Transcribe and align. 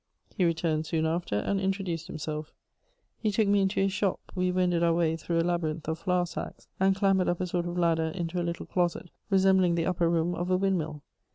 He 0.35 0.45
returned 0.45 0.87
soon 0.87 1.05
after 1.05 1.35
and 1.35 1.61
introduced 1.61 2.07
himself: 2.07 2.51
he 3.19 3.29
took 3.31 3.47
me 3.47 3.61
into 3.61 3.81
his 3.81 3.93
shop; 3.93 4.19
we 4.33 4.51
wended 4.51 4.81
our 4.81 4.95
way 4.95 5.15
through 5.15 5.37
a 5.39 5.45
labyrinth 5.45 5.87
of 5.87 5.99
flour 5.99 6.25
sacks, 6.25 6.67
and 6.79 6.95
clambered 6.95 7.29
up 7.29 7.39
a 7.39 7.45
sort 7.45 7.67
of 7.67 7.77
ladder 7.77 8.05
into 8.07 8.41
a 8.41 8.41
little 8.41 8.65
closet 8.65 9.11
resembling 9.29 9.75
the 9.75 9.85
upper 9.85 10.09
room 10.09 10.33
of 10.33 10.49
a 10.49 10.57
wind 10.57 10.79
mill. 10.79 11.03